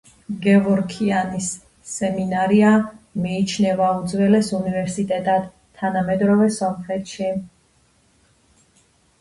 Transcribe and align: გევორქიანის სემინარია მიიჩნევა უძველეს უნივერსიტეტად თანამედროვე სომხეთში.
გევორქიანის 0.43 1.49
სემინარია 1.89 2.71
მიიჩნევა 3.25 3.91
უძველეს 3.99 4.49
უნივერსიტეტად 4.61 5.47
თანამედროვე 5.83 6.49
სომხეთში. 6.57 7.33